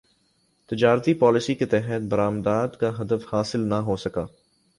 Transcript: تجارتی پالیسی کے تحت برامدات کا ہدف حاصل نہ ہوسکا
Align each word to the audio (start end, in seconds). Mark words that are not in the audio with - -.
تجارتی 0.69 1.13
پالیسی 1.13 1.55
کے 1.55 1.65
تحت 1.65 2.07
برامدات 2.09 2.79
کا 2.79 2.91
ہدف 3.01 3.33
حاصل 3.33 3.67
نہ 3.69 3.75
ہوسکا 3.75 4.25